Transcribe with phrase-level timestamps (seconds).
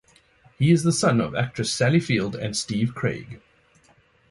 [0.57, 3.39] He is the son of actress Sally Field and Steve Craig.